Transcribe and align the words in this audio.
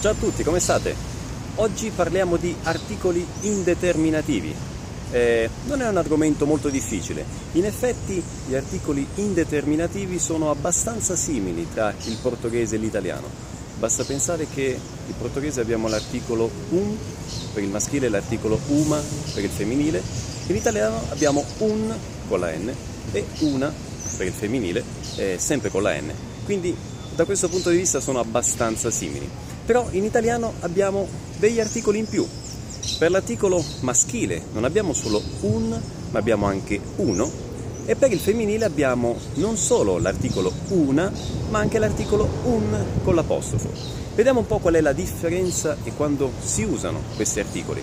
Ciao 0.00 0.12
a 0.12 0.14
tutti, 0.14 0.44
come 0.44 0.60
state? 0.60 0.94
Oggi 1.56 1.90
parliamo 1.90 2.36
di 2.36 2.54
articoli 2.62 3.26
indeterminativi. 3.40 4.54
Eh, 5.10 5.50
non 5.66 5.82
è 5.82 5.88
un 5.88 5.96
argomento 5.96 6.46
molto 6.46 6.68
difficile. 6.68 7.24
In 7.54 7.64
effetti 7.64 8.22
gli 8.46 8.54
articoli 8.54 9.04
indeterminativi 9.16 10.20
sono 10.20 10.52
abbastanza 10.52 11.16
simili 11.16 11.66
tra 11.74 11.92
il 12.04 12.16
portoghese 12.22 12.76
e 12.76 12.78
l'italiano. 12.78 13.28
Basta 13.76 14.04
pensare 14.04 14.46
che 14.46 14.78
in 15.04 15.14
portoghese 15.18 15.60
abbiamo 15.60 15.88
l'articolo 15.88 16.48
um 16.68 16.96
per 17.52 17.64
il 17.64 17.68
maschile 17.68 18.06
e 18.06 18.10
l'articolo 18.10 18.56
uma 18.68 19.02
per 19.34 19.42
il 19.42 19.50
femminile. 19.50 20.00
In 20.46 20.54
italiano 20.54 21.02
abbiamo 21.08 21.44
un 21.58 21.92
con 22.28 22.38
la 22.38 22.52
n 22.52 22.72
e 23.10 23.24
una 23.40 23.72
per 24.16 24.26
il 24.28 24.32
femminile, 24.32 24.84
eh, 25.16 25.38
sempre 25.40 25.70
con 25.70 25.82
la 25.82 26.00
n. 26.00 26.12
Quindi 26.44 26.72
da 27.16 27.24
questo 27.24 27.48
punto 27.48 27.70
di 27.70 27.78
vista 27.78 27.98
sono 27.98 28.20
abbastanza 28.20 28.92
simili. 28.92 29.28
Però 29.68 29.86
in 29.90 30.04
italiano 30.04 30.54
abbiamo 30.60 31.06
degli 31.36 31.60
articoli 31.60 31.98
in 31.98 32.06
più. 32.06 32.26
Per 32.98 33.10
l'articolo 33.10 33.62
maschile 33.80 34.44
non 34.54 34.64
abbiamo 34.64 34.94
solo 34.94 35.20
un, 35.40 35.78
ma 36.10 36.18
abbiamo 36.18 36.46
anche 36.46 36.80
uno. 36.96 37.30
E 37.84 37.94
per 37.94 38.10
il 38.10 38.18
femminile 38.18 38.64
abbiamo 38.64 39.18
non 39.34 39.58
solo 39.58 39.98
l'articolo 39.98 40.50
una, 40.68 41.12
ma 41.50 41.58
anche 41.58 41.78
l'articolo 41.78 42.26
un 42.44 42.82
con 43.04 43.14
l'apostrofo. 43.14 43.68
Vediamo 44.14 44.40
un 44.40 44.46
po' 44.46 44.58
qual 44.58 44.72
è 44.72 44.80
la 44.80 44.94
differenza 44.94 45.76
e 45.84 45.92
quando 45.94 46.32
si 46.40 46.62
usano 46.62 47.02
questi 47.14 47.40
articoli. 47.40 47.82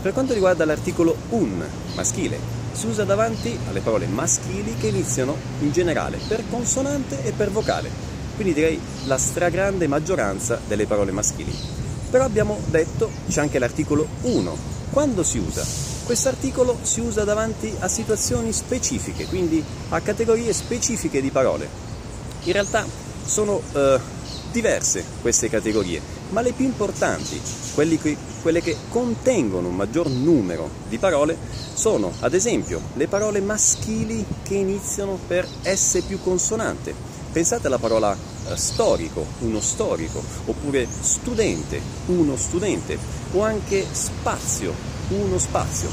Per 0.00 0.14
quanto 0.14 0.32
riguarda 0.32 0.64
l'articolo 0.64 1.14
un 1.28 1.62
maschile, 1.94 2.38
si 2.72 2.86
usa 2.86 3.04
davanti 3.04 3.54
alle 3.68 3.80
parole 3.80 4.06
maschili 4.06 4.76
che 4.78 4.86
iniziano 4.86 5.36
in 5.60 5.72
generale 5.72 6.16
per 6.26 6.42
consonante 6.48 7.22
e 7.22 7.32
per 7.32 7.50
vocale 7.50 8.07
quindi 8.38 8.54
direi 8.54 8.80
la 9.06 9.18
stragrande 9.18 9.88
maggioranza 9.88 10.60
delle 10.64 10.86
parole 10.86 11.10
maschili. 11.10 11.52
Però 12.08 12.22
abbiamo 12.22 12.60
detto 12.66 13.10
c'è 13.28 13.40
anche 13.40 13.58
l'articolo 13.58 14.06
1. 14.22 14.56
Quando 14.90 15.24
si 15.24 15.38
usa? 15.38 15.66
Questo 16.04 16.28
articolo 16.28 16.78
si 16.82 17.00
usa 17.00 17.24
davanti 17.24 17.74
a 17.80 17.88
situazioni 17.88 18.52
specifiche, 18.52 19.26
quindi 19.26 19.62
a 19.88 20.00
categorie 20.00 20.52
specifiche 20.52 21.20
di 21.20 21.30
parole. 21.30 21.68
In 22.44 22.52
realtà 22.52 22.86
sono 23.24 23.60
eh, 23.72 23.98
diverse 24.52 25.04
queste 25.20 25.48
categorie, 25.50 26.00
ma 26.30 26.40
le 26.40 26.52
più 26.52 26.64
importanti, 26.64 27.40
che, 27.74 28.16
quelle 28.40 28.62
che 28.62 28.76
contengono 28.88 29.66
un 29.66 29.74
maggior 29.74 30.08
numero 30.08 30.70
di 30.88 30.98
parole, 30.98 31.36
sono 31.74 32.12
ad 32.20 32.34
esempio 32.34 32.80
le 32.94 33.08
parole 33.08 33.40
maschili 33.40 34.24
che 34.44 34.54
iniziano 34.54 35.18
per 35.26 35.44
S 35.64 36.04
più 36.06 36.20
consonante 36.22 37.17
Pensate 37.30 37.66
alla 37.66 37.78
parola 37.78 38.16
eh, 38.16 38.56
storico, 38.56 39.24
uno 39.40 39.60
storico, 39.60 40.22
oppure 40.46 40.86
studente, 41.00 41.80
uno 42.06 42.36
studente, 42.36 42.98
o 43.32 43.42
anche 43.42 43.84
spazio, 43.90 44.72
uno 45.08 45.38
spazio. 45.38 45.90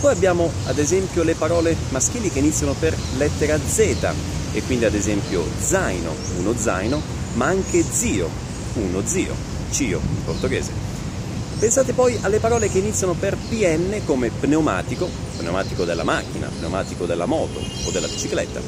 Poi 0.00 0.12
abbiamo 0.12 0.50
ad 0.66 0.78
esempio 0.78 1.22
le 1.22 1.34
parole 1.34 1.74
maschili 1.88 2.30
che 2.30 2.40
iniziano 2.40 2.74
per 2.78 2.94
lettera 3.16 3.58
Z 3.58 3.78
e 4.52 4.62
quindi 4.64 4.84
ad 4.84 4.94
esempio 4.94 5.42
zaino, 5.58 6.14
uno 6.38 6.54
zaino, 6.54 7.00
ma 7.34 7.46
anche 7.46 7.82
zio, 7.82 8.28
uno 8.74 9.00
zio, 9.04 9.34
cio 9.70 9.84
in 9.84 10.24
portoghese. 10.24 10.72
Pensate 11.58 11.94
poi 11.94 12.18
alle 12.20 12.38
parole 12.38 12.68
che 12.68 12.78
iniziano 12.78 13.14
per 13.14 13.34
PN 13.48 14.02
come 14.04 14.28
pneumatico, 14.28 15.08
pneumatico 15.38 15.84
della 15.84 16.04
macchina, 16.04 16.48
pneumatico 16.48 17.06
della 17.06 17.24
moto 17.24 17.58
o 17.86 17.90
della 17.90 18.08
bicicletta, 18.08 18.60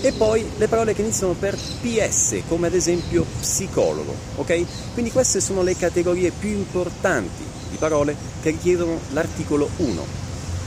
e 0.00 0.12
poi 0.12 0.44
le 0.56 0.68
parole 0.68 0.94
che 0.94 1.02
iniziano 1.02 1.32
per 1.32 1.56
PS, 1.56 2.42
come 2.48 2.66
ad 2.66 2.74
esempio 2.74 3.24
psicologo, 3.40 4.14
ok? 4.36 4.64
Quindi 4.92 5.10
queste 5.10 5.40
sono 5.40 5.62
le 5.62 5.76
categorie 5.76 6.30
più 6.30 6.50
importanti 6.50 7.44
di 7.70 7.76
parole 7.76 8.16
che 8.42 8.50
richiedono 8.50 8.98
l'articolo 9.12 9.68
1. 9.76 10.24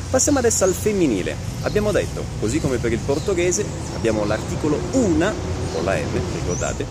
Passiamo 0.10 0.40
adesso 0.40 0.64
al 0.64 0.74
femminile. 0.74 1.36
Abbiamo 1.62 1.92
detto, 1.92 2.24
così 2.40 2.60
come 2.60 2.78
per 2.78 2.92
il 2.92 3.00
portoghese, 3.00 3.64
abbiamo 3.96 4.26
l'articolo 4.26 4.80
una, 4.94 5.34
con 5.74 5.84
la 5.84 5.96
M, 5.96 6.20
ricordate, 6.34 6.86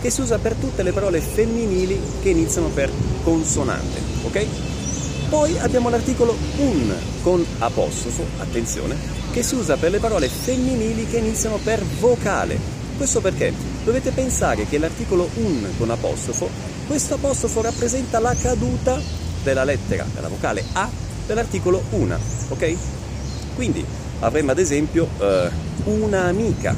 che 0.00 0.10
si 0.10 0.20
usa 0.20 0.38
per 0.38 0.54
tutte 0.54 0.82
le 0.82 0.92
parole 0.92 1.20
femminili 1.20 2.00
che 2.22 2.30
iniziano 2.30 2.68
per 2.68 2.90
consonante, 3.22 4.00
ok? 4.24 4.46
Poi 5.32 5.58
abbiamo 5.60 5.88
l'articolo 5.88 6.36
un 6.58 6.94
con 7.22 7.42
apostrofo, 7.60 8.22
attenzione, 8.36 8.94
che 9.30 9.42
si 9.42 9.54
usa 9.54 9.78
per 9.78 9.90
le 9.90 9.98
parole 9.98 10.28
femminili 10.28 11.06
che 11.06 11.16
iniziano 11.16 11.56
per 11.56 11.82
vocale. 12.00 12.58
Questo 12.98 13.22
perché 13.22 13.50
dovete 13.82 14.10
pensare 14.10 14.66
che 14.66 14.76
l'articolo 14.76 15.26
un 15.36 15.66
con 15.78 15.88
apostrofo, 15.88 16.50
questo 16.86 17.14
apostrofo 17.14 17.62
rappresenta 17.62 18.18
la 18.18 18.34
caduta 18.34 19.00
della 19.42 19.64
lettera, 19.64 20.04
della 20.12 20.28
vocale 20.28 20.64
A 20.74 20.90
dell'articolo 21.26 21.82
una, 21.92 22.18
ok? 22.48 22.76
Quindi 23.54 23.82
avremmo 24.20 24.50
ad 24.50 24.58
esempio 24.58 25.08
eh, 25.18 25.48
una 25.84 26.24
amica, 26.24 26.76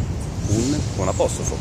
un 0.51 0.79
con 0.95 1.09
apostrofo. 1.09 1.57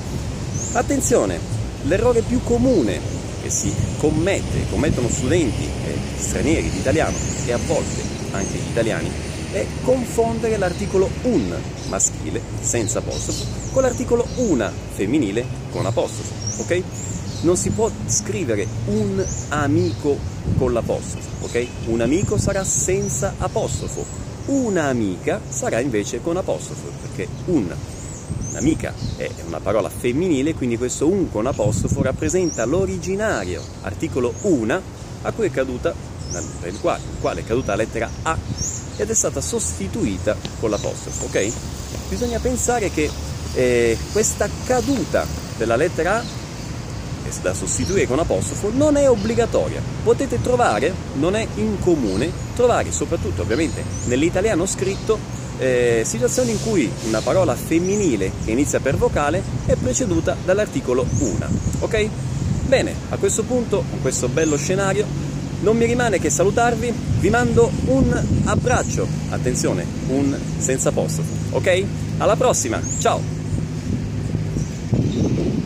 Attenzione, 0.74 1.40
l'errore 1.86 2.22
più 2.22 2.40
comune 2.44 3.23
si 3.54 3.72
commette, 4.00 4.68
commettono 4.72 5.08
studenti 5.10 5.64
e 5.86 5.96
stranieri 6.18 6.72
di 6.72 6.80
italiano 6.80 7.16
e 7.46 7.52
a 7.52 7.60
volte 7.68 8.02
anche 8.32 8.58
gli 8.58 8.70
italiani, 8.72 9.12
è 9.52 9.64
confondere 9.84 10.58
l'articolo 10.58 11.08
un 11.24 11.56
maschile 11.88 12.42
senza 12.60 12.98
apostrofo 12.98 13.46
con 13.72 13.84
l'articolo 13.84 14.26
una 14.38 14.72
femminile 14.72 15.46
con 15.72 15.86
apostrofo, 15.86 16.64
ok? 16.64 16.84
Non 17.42 17.56
si 17.56 17.70
può 17.70 17.92
scrivere 18.08 18.66
un 18.86 19.24
amico 19.50 20.18
con 20.58 20.74
l'apostrofo, 20.74 21.46
ok? 21.46 21.68
Un 21.86 22.02
amico 22.02 22.38
sarà 22.40 22.64
senza 22.64 23.36
apostrofo, 23.38 24.04
un'amica 24.46 25.40
sarà 25.48 25.80
invece 25.80 26.22
con 26.22 26.38
apostrofo, 26.38 26.90
perché 27.02 27.28
un 27.46 27.72
Un'amica 28.54 28.94
è 29.18 29.28
una 29.48 29.60
parola 29.60 29.90
femminile, 29.90 30.54
quindi 30.54 30.78
questo 30.78 31.10
un 31.10 31.32
con 31.32 31.48
apostrofo 31.48 32.04
rappresenta 32.04 32.66
l'originario 32.66 33.64
articolo 33.82 34.32
una 34.42 34.80
a 35.24 35.32
cui 35.32 35.48
è 35.48 35.50
caduta, 35.50 35.92
per 36.60 36.72
il 36.72 36.80
quale, 36.80 37.02
il 37.02 37.20
quale 37.20 37.42
è 37.42 37.44
caduta 37.44 37.72
la 37.72 37.78
lettera 37.78 38.08
A 38.22 38.38
ed 38.98 39.10
è 39.10 39.14
stata 39.16 39.42
sostituita 39.42 40.38
con 40.60 40.70
l'apostrofo, 40.70 41.26
ok? 41.26 41.52
Bisogna 42.10 42.38
pensare 42.38 42.92
che 42.92 43.10
eh, 43.56 43.98
questa 44.12 44.48
caduta 44.66 45.26
della 45.58 45.76
lettera 45.76 46.20
A 46.20 46.24
da 47.42 47.56
sostituire 47.56 48.06
con 48.06 48.20
apostrofo 48.20 48.70
non 48.72 48.98
è 48.98 49.10
obbligatoria. 49.10 49.82
Potete 50.04 50.40
trovare, 50.42 50.94
non 51.16 51.36
è 51.36 51.48
incomune, 51.56 52.43
trovare 52.54 52.92
soprattutto 52.92 53.42
ovviamente 53.42 53.84
nell'italiano 54.06 54.66
scritto 54.66 55.18
eh, 55.58 56.04
situazioni 56.06 56.52
in 56.52 56.62
cui 56.62 56.92
una 57.08 57.22
parola 57.22 57.56
femminile 57.56 58.32
che 58.44 58.52
inizia 58.52 58.80
per 58.80 58.98
vocale 58.98 59.42
è 59.66 59.76
preceduta 59.76 60.36
dall'articolo 60.44 61.06
una. 61.20 61.50
Ok? 61.80 62.10
Bene, 62.68 62.96
a 63.10 63.18
questo 63.18 63.44
punto, 63.44 63.84
con 63.90 64.02
questo 64.02 64.28
bello 64.30 64.58
scenario, 64.58 65.06
non 65.62 65.78
mi 65.78 65.86
rimane 65.86 66.20
che 66.20 66.30
salutarvi, 66.30 66.94
vi 67.20 67.30
mando 67.30 67.72
un 67.86 68.22
abbraccio, 68.46 69.08
attenzione, 69.30 69.86
un 70.08 70.38
senza 70.58 70.90
apostrofo, 70.90 71.56
ok? 71.56 71.84
Alla 72.18 72.36
prossima, 72.36 72.82
ciao! 73.00 73.43